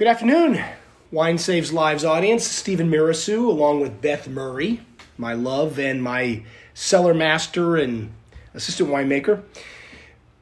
[0.00, 0.64] Good afternoon,
[1.12, 2.46] Wine Saves Lives audience.
[2.46, 4.80] Steven Mirassou, along with Beth Murray,
[5.18, 6.42] my love and my
[6.72, 8.10] cellar master and
[8.54, 9.42] assistant winemaker.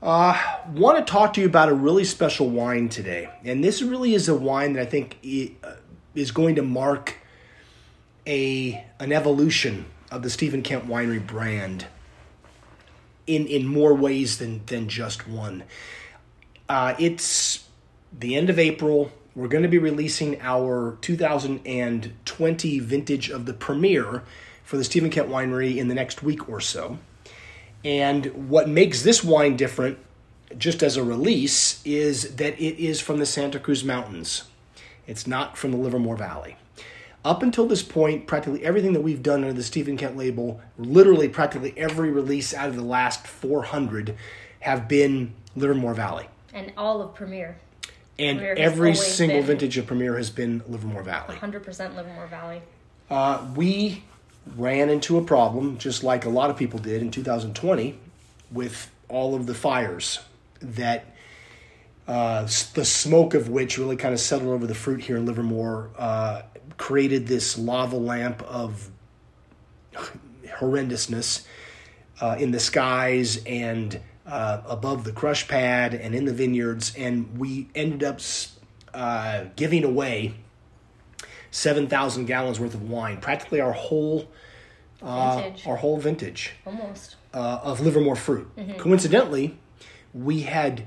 [0.00, 0.40] Uh,
[0.72, 3.28] want to talk to you about a really special wine today.
[3.44, 5.16] And this really is a wine that I think
[5.64, 5.72] uh,
[6.14, 7.16] is going to mark
[8.28, 11.86] a an evolution of the Steven Kent Winery brand
[13.26, 15.64] in in more ways than than just one.
[16.68, 17.66] Uh, it's
[18.16, 19.10] the end of April.
[19.38, 24.24] We're going to be releasing our 2020 vintage of the Premier
[24.64, 26.98] for the Steven Kent Winery in the next week or so.
[27.84, 29.98] And what makes this wine different,
[30.58, 34.42] just as a release, is that it is from the Santa Cruz Mountains.
[35.06, 36.56] It's not from the Livermore Valley.
[37.24, 41.28] Up until this point, practically everything that we've done under the Steven Kent label, literally
[41.28, 44.16] practically every release out of the last 400,
[44.58, 46.26] have been Livermore Valley.
[46.52, 47.56] And all of Premier.
[48.18, 51.36] And Premier every single been vintage of Premier has been Livermore Valley.
[51.36, 52.62] 100% Livermore Valley.
[53.08, 54.02] Uh, we
[54.56, 57.98] ran into a problem, just like a lot of people did in 2020,
[58.50, 60.20] with all of the fires
[60.60, 61.14] that
[62.08, 62.42] uh,
[62.74, 66.42] the smoke of which really kind of settled over the fruit here in Livermore, uh,
[66.76, 68.90] created this lava lamp of
[70.46, 71.44] horrendousness
[72.20, 77.38] uh, in the skies and uh, above the crush pad and in the vineyards, and
[77.38, 78.20] we ended up
[78.92, 80.34] uh, giving away
[81.50, 84.28] 7,000 gallons worth of wine, practically our whole
[85.00, 85.66] uh, Vintage.
[85.66, 87.16] our whole vintage Almost.
[87.32, 88.50] uh, of Livermore fruit.
[88.78, 89.56] Coincidentally,
[90.12, 90.86] we had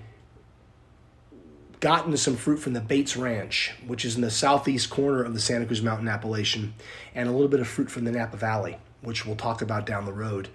[1.80, 5.40] gotten some fruit from the Bates Ranch, which is in the southeast corner of the
[5.40, 6.74] Santa Cruz Mountain appellation,
[7.16, 10.06] and a little bit of fruit from the Napa Valley, which we'll talk about down
[10.06, 10.50] the road.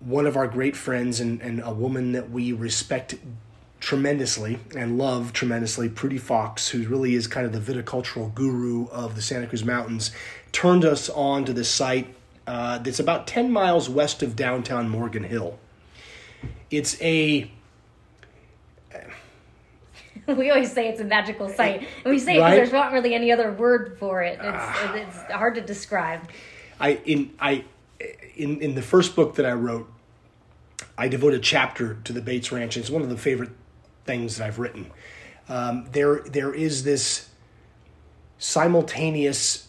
[0.00, 3.16] One of our great friends and, and a woman that we respect
[3.80, 9.14] tremendously and love tremendously, Prudy Foxx, who really is kind of the viticultural guru of
[9.14, 10.10] the Santa Cruz Mountains,
[10.52, 12.14] turned us on to this site
[12.46, 15.58] uh, that's about 10 miles west of downtown Morgan Hill.
[16.70, 17.50] It's a
[20.26, 21.86] we always say it's a magical site.
[22.04, 22.50] And we say it Right?
[22.50, 24.38] because there's not really any other word for it.
[24.42, 26.28] It's, it's hard to describe.
[26.78, 27.64] I in I
[28.36, 29.90] in in the first book that I wrote,
[30.96, 32.76] I devote a chapter to the Bates Ranch.
[32.76, 33.50] It's one of the favorite
[34.04, 34.90] things that I've written.
[35.48, 37.28] Um, there there is this
[38.38, 39.68] simultaneous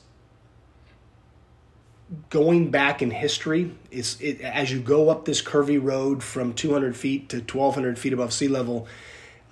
[2.29, 3.75] going back in history.
[3.89, 8.13] It's it, as you go up this curvy road from 200 feet to 1,200 feet
[8.13, 8.87] above sea level.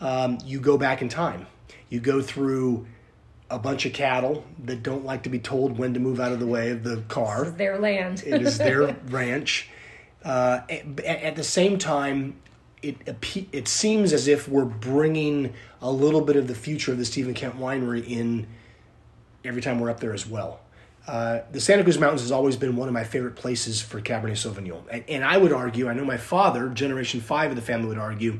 [0.01, 1.47] Um, you go back in time.
[1.89, 2.87] You go through
[3.49, 6.39] a bunch of cattle that don't like to be told when to move out of
[6.39, 7.45] the way of the car.
[7.45, 8.23] It's their land.
[8.25, 9.69] It is their ranch.
[10.23, 12.35] Uh, at, at the same time,
[12.81, 12.97] it
[13.51, 17.33] it seems as if we're bringing a little bit of the future of the Steven
[17.33, 18.47] Kent Winery in
[19.43, 20.61] every time we're up there as well.
[21.07, 24.33] Uh, the Santa Cruz Mountains has always been one of my favorite places for Cabernet
[24.33, 27.87] Sauvignon, and, and I would argue, I know my father, generation five of the family,
[27.87, 28.39] would argue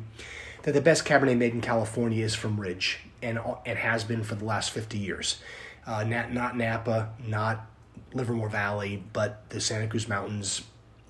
[0.63, 4.35] that the best Cabernet made in California is from Ridge, and and has been for
[4.35, 5.41] the last fifty years.
[5.85, 7.65] Uh, not not Napa, not
[8.13, 10.63] Livermore Valley, but the Santa Cruz Mountains,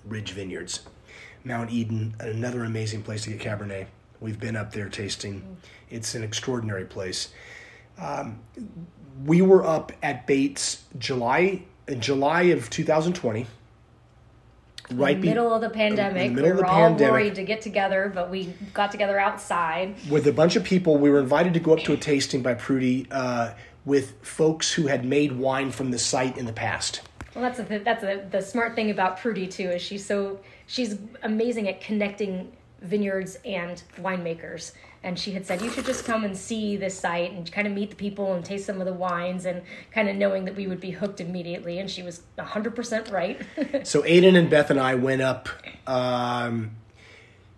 [0.05, 0.81] Ridge Vineyards,
[1.43, 3.87] Mount Eden, another amazing place to get Cabernet.
[4.19, 5.57] We've been up there tasting;
[5.89, 7.29] it's an extraordinary place.
[7.97, 8.39] Um,
[9.25, 13.47] we were up at Bates July in July of 2020.
[14.91, 16.35] Right in be- middle of the pandemic.
[16.35, 17.11] the we were the all pandemic.
[17.11, 19.95] worried to get together, but we got together outside.
[20.09, 20.97] with a bunch of people.
[20.97, 23.53] We were invited to go up to a tasting by Prudy uh,
[23.85, 27.01] with folks who had made wine from the site in the past.
[27.35, 30.97] Well, that's a, that's a, the smart thing about Prudy too is she's so she's
[31.23, 32.51] amazing at connecting
[32.81, 34.71] vineyards and winemakers.
[35.01, 37.73] And she had said you should just come and see this site and kind of
[37.73, 39.61] meet the people and taste some of the wines and
[39.91, 41.79] kind of knowing that we would be hooked immediately.
[41.79, 43.41] And she was hundred percent right.
[43.85, 45.47] So Aiden and Beth and I went up
[45.87, 46.71] um,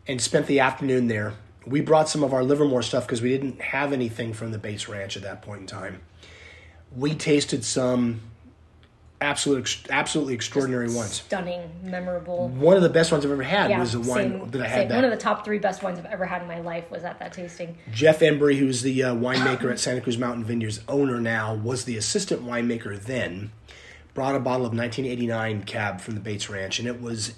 [0.07, 1.33] and spent the afternoon there.
[1.65, 4.87] We brought some of our Livermore stuff because we didn't have anything from the Bates
[4.87, 6.01] Ranch at that point in time.
[6.95, 8.21] We tasted some
[9.21, 11.21] absolute, absolutely extraordinary ones.
[11.21, 12.49] Stunning, memorable.
[12.49, 14.67] One of the best ones I've ever had Yeah, was a wine same, that I
[14.67, 14.89] had.
[14.89, 14.95] That.
[14.95, 17.19] One of the top three best wines I've ever had in my life was at
[17.19, 17.77] that tasting.
[17.91, 21.95] Jeff Emery, who's the uh, winemaker at Santa Cruz Mountain Vineyards, owner now, was the
[21.95, 23.51] assistant winemaker then.
[24.13, 27.35] Brought a bottle of 1989 Cab from the Bates Ranch, and it was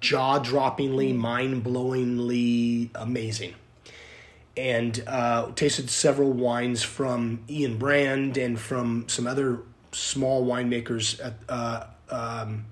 [0.00, 3.54] jaw-droppingly, mind-blowingly amazing.
[4.56, 9.60] And uh, tasted several wines from Ian Brand and from some other
[9.90, 12.66] small winemakers at, uh, um,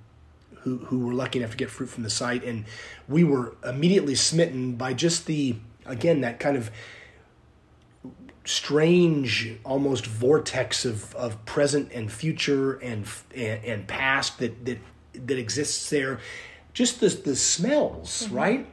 [0.61, 2.44] who, who were lucky enough to get fruit from the site.
[2.44, 2.67] And
[3.08, 6.70] we were immediately smitten by just the, again, that kind of
[8.44, 14.78] strange, almost vortex of, of present and future and, and and past that that
[15.14, 16.20] that exists there.
[16.73, 18.35] Just the the smells, Mm-hmm.
[18.37, 18.67] right?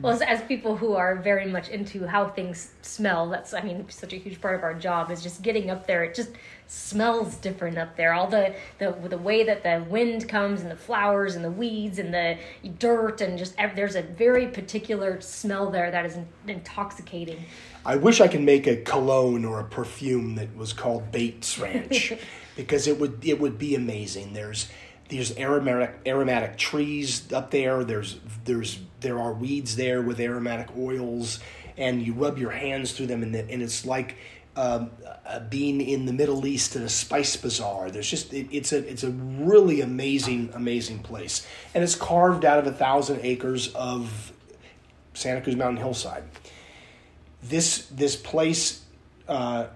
[0.00, 3.88] Well, as, as people who are very much into how things smell, that's I mean
[3.88, 6.04] such a huge part of our job is just getting up there.
[6.04, 6.30] It just
[6.66, 8.12] smells different up there.
[8.12, 11.98] All the the the way that the wind comes and the flowers and the weeds
[11.98, 12.38] and the
[12.78, 17.44] dirt and just there's a very particular smell there that is intoxicating.
[17.86, 22.14] I wish I could make a cologne or a perfume that was called Bates Ranch
[22.56, 24.32] because it would it would be amazing.
[24.32, 24.68] There's
[25.16, 27.84] there's aromatic aromatic trees up there.
[27.84, 31.40] There's there's there are weeds there with aromatic oils,
[31.76, 34.16] and you rub your hands through them, and the, and it's like
[34.56, 34.90] um,
[35.26, 37.90] uh, being in the Middle East at a spice bazaar.
[37.90, 42.58] There's just it, it's a it's a really amazing amazing place, and it's carved out
[42.58, 44.32] of a thousand acres of
[45.14, 46.24] Santa Cruz Mountain hillside
[47.48, 48.82] this this place
[49.28, 49.66] uh,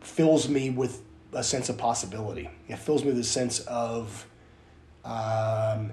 [0.00, 2.50] fills me with a sense of possibility.
[2.68, 4.26] It fills me with a sense of
[5.04, 5.92] um,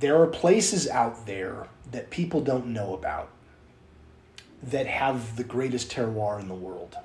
[0.00, 3.30] there are places out there that people don't know about
[4.62, 6.96] that have the greatest terroir in the world.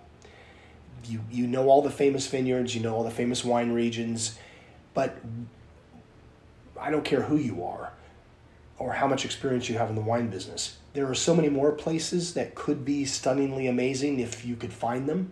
[1.05, 4.37] You you know all the famous vineyards, you know all the famous wine regions,
[4.93, 5.17] but
[6.79, 7.92] I don't care who you are
[8.79, 10.77] or how much experience you have in the wine business.
[10.93, 15.07] There are so many more places that could be stunningly amazing if you could find
[15.07, 15.31] them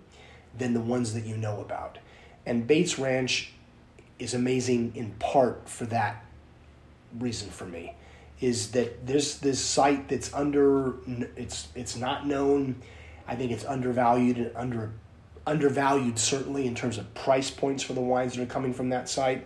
[0.57, 1.97] than the ones that you know about.
[2.45, 3.53] And Bates Ranch
[4.19, 6.23] is amazing in part for that
[7.19, 7.95] reason for me
[8.39, 10.95] is that there's this site that's under
[11.35, 12.75] it's it's not known
[13.27, 14.91] i think it's undervalued and under
[15.45, 19.09] undervalued certainly in terms of price points for the wines that are coming from that
[19.09, 19.45] site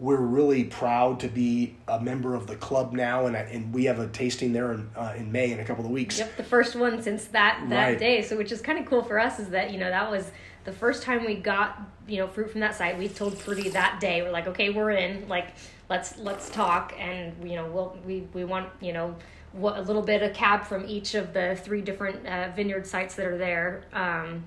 [0.00, 3.84] we're really proud to be a member of the club now and, I, and we
[3.84, 6.42] have a tasting there in, uh, in may in a couple of weeks Yep, the
[6.44, 7.98] first one since that that Right.
[7.98, 8.22] day.
[8.22, 10.30] So which is kind of cool for us is that you know that was
[10.64, 12.98] the first time we got you know fruit from that site.
[12.98, 15.28] We told Prudy that day we're like, okay, we're in.
[15.28, 15.48] Like
[15.90, 19.14] let's let's talk and you know we'll we we want you know
[19.52, 23.14] what a little bit of cab from each of the three different uh, vineyard sites
[23.16, 23.84] that are there.
[23.92, 24.44] Um,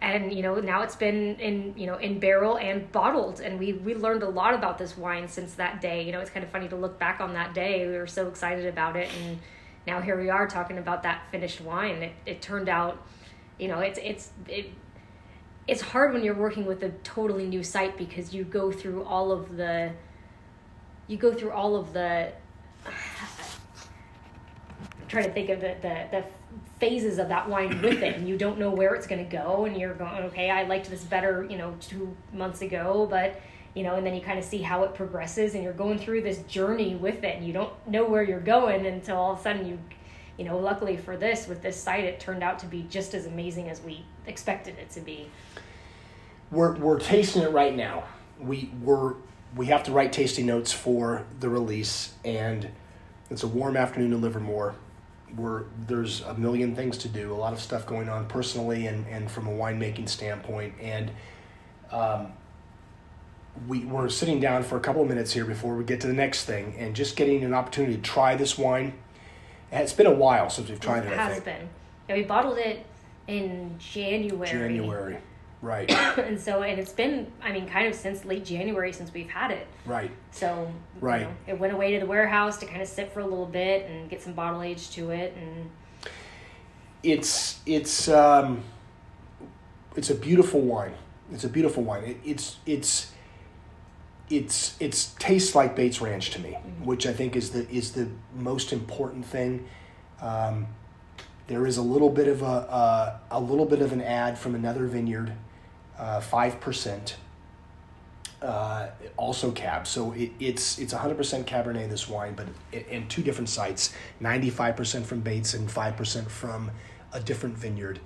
[0.00, 3.40] and you know now it's been in you know in barrel and bottled.
[3.40, 6.02] And we we learned a lot about this wine since that day.
[6.04, 7.86] You know it's kind of funny to look back on that day.
[7.86, 9.08] We were so excited about it.
[9.20, 9.38] And
[9.86, 12.02] now here we are talking about that finished wine.
[12.02, 13.04] It, it turned out
[13.58, 14.70] you know it's it's it,
[15.66, 19.32] it's hard when you're working with a totally new site because you go through all
[19.32, 19.92] of the
[21.08, 22.32] you go through all of the
[22.86, 22.92] I'm
[25.08, 26.24] trying to think of the, the, the
[26.80, 29.64] phases of that wine with it and you don't know where it's going to go
[29.64, 33.40] and you're going okay i liked this better you know two months ago but
[33.74, 36.20] you know and then you kind of see how it progresses and you're going through
[36.20, 39.42] this journey with it and you don't know where you're going until all of a
[39.42, 39.78] sudden you
[40.38, 43.26] you know luckily for this with this site it turned out to be just as
[43.26, 45.28] amazing as we expected it to be.
[46.50, 48.04] We're, we're tasting it right now.
[48.38, 49.14] We we're
[49.56, 52.68] we have to write tasting notes for the release and
[53.30, 54.74] it's a warm afternoon in livermore
[55.36, 59.06] we're there's a million things to do a lot of stuff going on personally and,
[59.06, 60.74] and from a winemaking standpoint.
[60.80, 61.10] And
[61.90, 62.32] um,
[63.66, 66.12] we, we're sitting down for a couple of minutes here before we get to the
[66.12, 68.94] next thing and just getting an opportunity to try this wine.
[69.70, 71.68] And it's been a while since we've tried it, it has been.
[72.08, 72.86] Yeah we bottled it
[73.26, 74.48] in january.
[74.48, 75.18] January
[75.60, 79.28] right and so and it's been i mean kind of since late january since we've
[79.30, 81.20] had it right So Right.
[81.22, 83.46] you know, it went away to the warehouse to kind of sit for a little
[83.46, 85.70] bit and get some bottle age to it, and
[87.02, 88.62] it's it's um,
[89.96, 90.94] it's a beautiful wine.
[91.32, 92.02] It's a beautiful wine.
[92.04, 93.12] It, it's it's
[94.30, 98.08] it's it's tastes like Bates Ranch to me, which I think is the is the
[98.34, 99.66] most important thing.
[100.20, 100.66] Um,
[101.46, 104.54] there is a little bit of a uh, a little bit of an ad from
[104.54, 105.32] another vineyard,
[106.20, 107.16] five percent.
[108.40, 108.86] Uh,
[109.16, 112.46] also cab, so it, it's it's 100% Cabernet this wine, but
[112.88, 116.70] in, two different sites, 95% from Bates and 5% from
[117.12, 117.98] a different vineyard.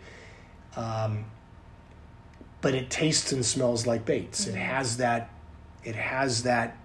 [0.74, 1.26] Um,
[2.62, 4.46] but it tastes and smells like Bates.
[4.46, 5.28] It has that,
[5.84, 6.78] it has that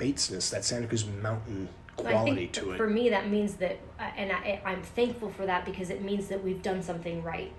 [0.00, 2.76] Batesness, that Santa Cruz Mountain quality to it.
[2.76, 6.28] for me that means that, uh, and I, I'm thankful for that because it means
[6.28, 7.52] that we've done something right.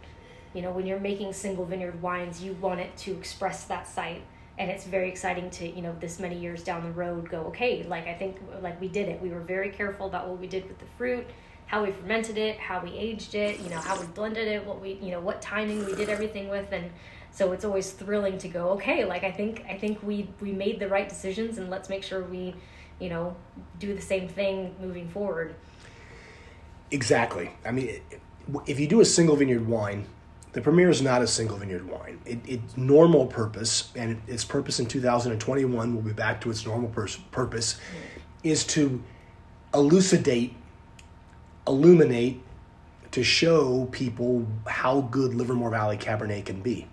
[0.54, 4.22] You know, when you're making single vineyard wines, you want it to express that site.
[4.58, 7.84] And it's very exciting to, you know, this many years down the road go, okay,
[7.84, 9.20] like I think like we did it.
[9.20, 11.26] We were very careful about what we did with the fruit,
[11.66, 14.80] how we fermented it, how we aged it, you know, how we blended it, what
[14.80, 16.72] we, you know, what timing we did everything with.
[16.72, 16.92] And
[17.32, 20.80] so it's always thrilling to go, okay, like I think, I think we, we made
[20.80, 22.54] the right decisions and let's make sure we,
[23.00, 23.36] you know,
[23.80, 25.56] do the same thing moving forward.
[26.92, 27.50] Exactly.
[27.66, 28.02] I mean,
[28.68, 30.06] if you do a single vineyard wine,
[30.54, 32.20] the Premier is not a single vineyard wine.
[32.26, 36.90] It, its normal purpose, and its purpose in 2021 will be back to its normal
[37.32, 37.80] purpose,
[38.44, 39.04] is to
[39.74, 40.56] elucidate,
[41.68, 42.42] illuminate,
[43.12, 46.88] to show people how good Livermore Valley Cabernet can be.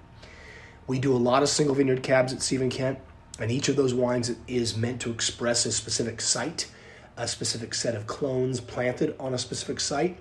[0.86, 2.98] We do a lot of single vineyard cabs at Steven Kent,
[3.38, 6.70] and each of those wines is meant to express a specific site,
[7.16, 10.18] a specific set of clones planted on a specific site,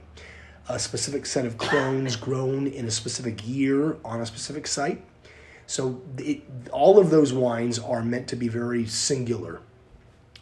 [0.69, 5.03] a specific set of clones grown in a specific year on a specific site.
[5.65, 9.61] So it, all of those wines are meant to be very singular.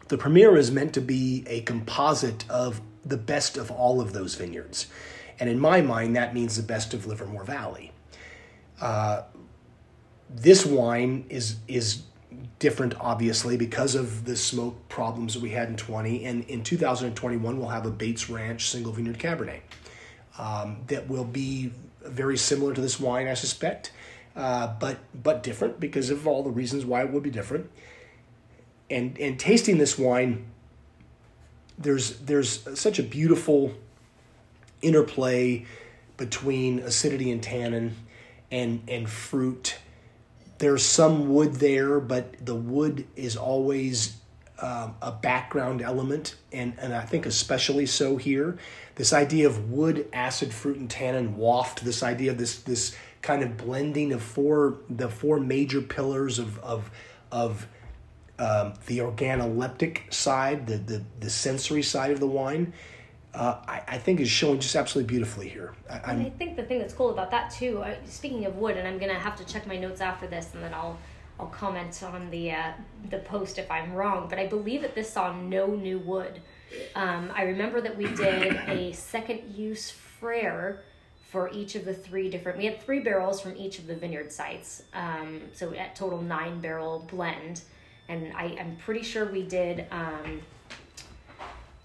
[0.10, 4.36] The Premier is meant to be a composite of the best of all of those
[4.36, 4.88] vineyards.
[5.40, 7.92] And in my mind, that means the best of Livermore Valley.
[8.82, 9.24] Uh,
[10.30, 12.04] this wine is is
[12.60, 16.26] different, obviously, because of the smoke problems we had in 20.
[16.26, 19.62] And in 2021, we'll have a Bates Ranch single vineyard Cabernet
[20.38, 21.72] um, that will be
[22.04, 23.92] very similar to this wine, I suspect,
[24.36, 27.70] uh, but but different because of all the reasons why it would be different.
[28.90, 30.46] And and tasting this wine,
[31.78, 33.74] there's there's such a beautiful
[34.82, 35.66] interplay
[36.18, 37.96] between acidity and tannin
[38.52, 39.78] and and fruit.
[40.60, 44.18] There's some wood there, but the wood is always
[44.60, 48.58] um, a background element, and, and I think especially so here.
[48.96, 51.86] This idea of wood, acid, fruit, and tannin waft.
[51.86, 56.58] This idea of this this kind of blending of four the four major pillars of
[56.60, 56.90] of
[57.32, 57.68] of
[58.40, 62.74] um, the organoleptic side, the, the the sensory side of the wine.
[63.34, 65.76] Uh, I, I think is showing just absolutely beautifully here.
[65.88, 67.84] I, I think the thing that's cool about that too.
[67.84, 70.64] Uh, speaking of wood, and I'm gonna have to check my notes after this, and
[70.64, 70.98] then I'll
[71.40, 72.72] I'll comment on the uh,
[73.10, 74.28] the post if I'm wrong.
[74.30, 76.42] But I believe that this saw no new wood.
[76.96, 80.82] Um, I remember that we did a second use frere
[81.30, 82.58] for each of the three different.
[82.58, 86.60] We had three barrels from each of the vineyard sites, um, so at total nine
[86.60, 87.62] barrel blend.
[88.10, 89.86] And I, I'm pretty sure we did.
[89.92, 90.42] Um,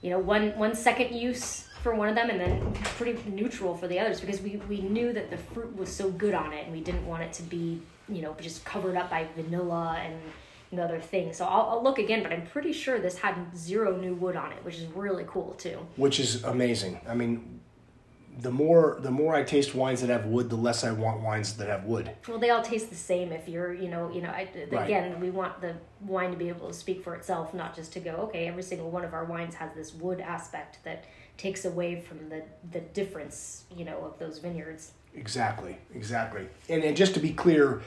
[0.02, 3.88] you know one one second use for one of them and then pretty neutral for
[3.88, 6.73] the others because we we knew that the fruit was so good on it and
[6.73, 10.14] we didn't want it to be you know just covered up by vanilla and
[10.71, 13.97] and other things so I'll, I'll look again but i'm pretty sure this had zero
[13.97, 17.00] new wood on it which is really cool too which is amazing.
[17.06, 17.61] I mean,
[18.40, 21.52] the more the more I taste wines that have wood, the less I want wines
[21.59, 22.11] that have wood.
[22.26, 24.85] well they all taste the same if you're you know you know I, Right.
[24.87, 28.00] again we want the wine to be able to speak for itself not just to
[28.00, 31.04] go okay every single one of our wines has this wood aspect that
[31.37, 32.42] takes away from the
[32.73, 36.49] the difference you know of those vineyards Exactly, exactly.
[36.69, 37.83] And and just to be clear,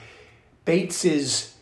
[0.65, 1.55] Bates is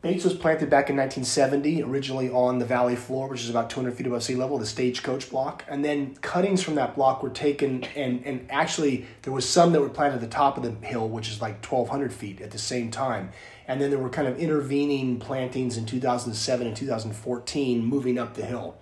[0.00, 3.94] Bates was planted back in 1970, originally on the valley floor, which is about 200
[3.94, 5.64] feet above sea level, the stagecoach block.
[5.66, 9.80] And then cuttings from that block were taken, and, and actually, there was some that
[9.80, 12.58] were planted at the top of the hill, which is like 1,200 feet at the
[12.58, 13.32] same time.
[13.66, 18.46] And then there were kind of intervening plantings in 2007 and 2014 moving up the
[18.46, 18.76] hill.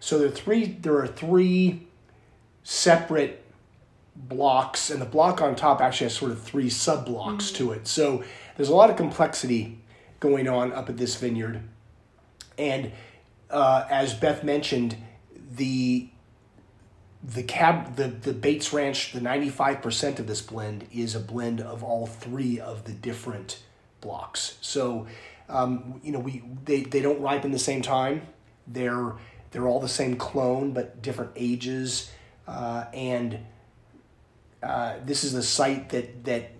[0.00, 1.86] So there are three, there are three
[2.64, 3.45] separate
[4.16, 7.86] blocks, and the block on top actually has sort of three sub blocks to it.
[7.86, 8.24] So
[8.56, 9.78] there's a lot of complexity
[10.20, 11.62] going on up at this vineyard.
[12.58, 12.92] And
[13.50, 14.96] uh, as Beth mentioned,
[15.54, 16.08] the
[17.22, 21.82] the cab the, the Bates Ranch, the 95% of this blend is a blend of
[21.82, 23.60] all three of the different
[24.00, 24.58] blocks.
[24.60, 25.06] So
[25.48, 28.26] um, you know, we they, they don't ripen the same time.
[28.66, 29.12] They're
[29.50, 32.10] they're all the same clone, but different ages.
[32.46, 33.38] Uh, and
[34.66, 36.50] uh, this is a site that that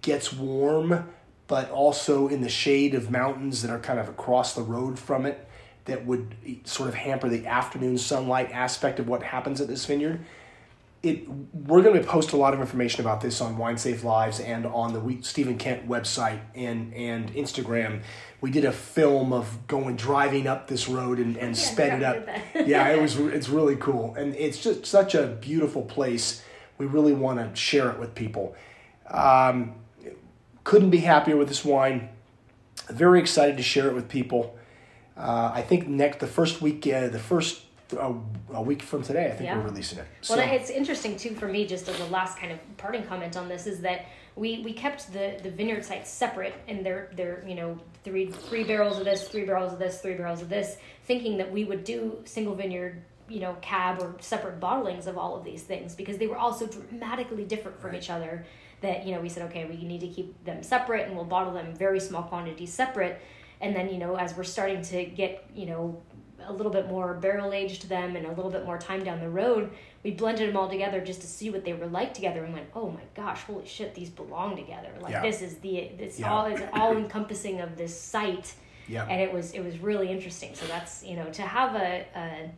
[0.00, 1.08] gets warm,
[1.46, 5.26] but also in the shade of mountains that are kind of across the road from
[5.26, 5.42] it.
[5.84, 10.24] That would sort of hamper the afternoon sunlight aspect of what happens at this vineyard.
[11.02, 14.40] It we're going to post a lot of information about this on Wine Saves Lives
[14.40, 18.02] and on the Steven Kent website and and Instagram.
[18.40, 22.16] We did a film of going driving up this road and, and sped it up.
[22.16, 22.68] we did that.
[22.68, 26.42] yeah, it was it's really cool and it's just such a beautiful place.
[26.78, 28.54] We really want to share it with people.
[29.08, 29.74] Um,
[30.64, 32.08] couldn't be happier with this wine.
[32.88, 34.56] Very excited to share it with people.
[35.16, 37.62] Uh, I think next the first week, uh, the first
[37.98, 38.12] uh,
[38.52, 39.58] a week from today, I think Yeah.
[39.58, 40.06] we're releasing it.
[40.28, 43.48] Well, it's interesting too for me, just as a last kind of parting comment on
[43.48, 47.54] this, is that we, we kept the, the vineyard sites separate, and they're they're you
[47.54, 51.38] know three three barrels of this, three barrels of this, three barrels of this, thinking
[51.38, 55.44] that we would do single vineyard you know cab or separate bottlings of all of
[55.44, 58.44] these things because they were all so dramatically different from each other
[58.80, 61.52] that you know we said okay we need to keep them separate and we'll bottle
[61.52, 63.20] them very small quantities separate
[63.60, 66.00] and then you know as we're starting to get you know
[66.48, 69.28] a little bit more barrel aged them and a little bit more time down the
[69.28, 69.70] road,
[70.04, 72.66] we blended them all together just to see what they were like together and went,
[72.74, 74.90] oh my gosh, holy shit, these belong together.
[75.00, 75.22] Like Yeah.
[75.22, 76.32] this is the this Yeah.
[76.32, 78.54] all is all encompassing of this site.
[78.86, 79.06] Yeah.
[79.08, 80.54] And it was it was really interesting.
[80.54, 82.50] So that's you know to have a, a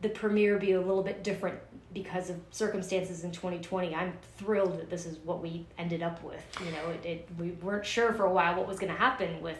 [0.00, 1.58] the premiere be a little bit different
[1.94, 6.42] because of circumstances in 2020 i'm thrilled that this is what we ended up with
[6.64, 9.40] you know it, it we weren't sure for a while what was going to happen
[9.42, 9.58] with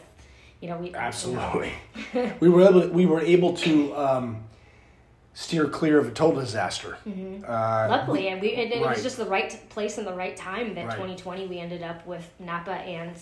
[0.61, 1.73] you know we Absolutely.
[2.41, 2.89] we were able.
[2.89, 4.45] We were able to um,
[5.35, 6.97] steer clear of a total disaster.
[7.07, 8.95] Uh, luckily and we and it Right.
[8.95, 10.95] was just the right place and the right time that Right.
[10.97, 13.15] 2020 we ended up with napa and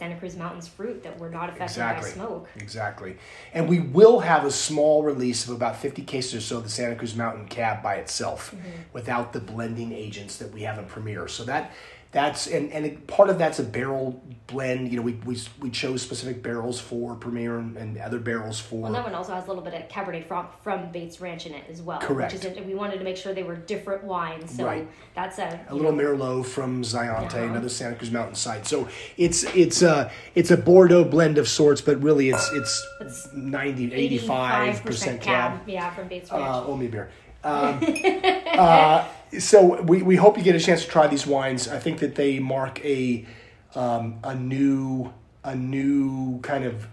[0.00, 2.10] santa cruz mountains fruit that were not affected Exactly.
[2.10, 3.16] by smoke Exactly.
[3.52, 6.70] And we will have a small release of about 50 cases or so of the
[6.70, 8.68] Santa Cruz Mountain Cab by itself mm-hmm.
[8.92, 11.28] without the blending agents that we have in Premier.
[11.28, 11.72] So that
[12.12, 14.90] that's and, and it, part of that's a barrel blend.
[14.90, 18.82] You know, we, we, we chose specific barrels for Premier and, and other barrels for
[18.82, 21.54] Well, that one also has a little bit of Cabernet Franc from Bates Ranch in
[21.54, 22.00] it as well.
[22.00, 22.32] Correct.
[22.32, 24.88] Which is we wanted to make sure they were different wines, so Right.
[25.14, 27.44] that's a, a little know, Merlot from Zayante, Uh-huh.
[27.44, 28.66] another Santa Cruz Mountain site.
[28.66, 33.28] So it's it's a it's a Bordeaux blend of sorts, but really it's it's, It's
[33.32, 35.60] 90 85 percent cab.
[35.68, 36.42] Yeah, from Bates Ranch.
[36.42, 37.10] Uh, Omi beer.
[37.42, 37.80] Um,
[38.46, 39.06] uh,
[39.38, 41.68] so we, we hope you get a chance to try these wines.
[41.68, 43.26] I think that they mark a
[43.74, 45.12] um, a new
[45.44, 46.88] a new kind of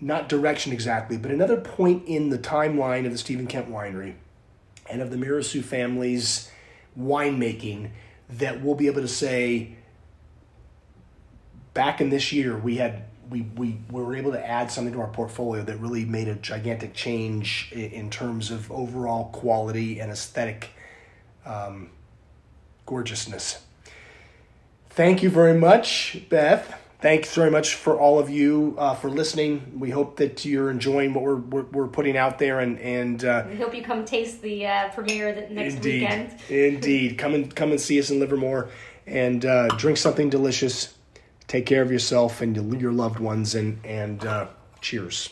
[0.00, 4.14] not direction exactly, but another point in the timeline of the Steven Kent Winery
[4.88, 6.50] and of the Mirassou family's
[6.98, 7.90] winemaking
[8.28, 9.76] that we'll be able to say
[11.74, 15.08] back in this year we had we, we were able to add something to our
[15.08, 20.70] portfolio that really made a gigantic change in terms of overall quality and aesthetic
[21.44, 21.90] um,
[22.86, 23.62] gorgeousness.
[24.90, 26.74] Thank you very much, Beth.
[27.00, 29.78] Thanks very much for all of you uh, for listening.
[29.78, 33.44] We hope that you're enjoying what we're, we're, we're putting out there and, and uh,
[33.48, 36.02] we hope you come taste the uh, premiere the next Indeed.
[36.02, 36.40] weekend.
[36.48, 37.18] Indeed.
[37.18, 38.70] Come and come and see us in Livermore
[39.06, 40.97] and uh, drink something delicious.
[41.48, 44.48] Take care of yourself and your loved ones and and uh,
[44.80, 45.30] cheers.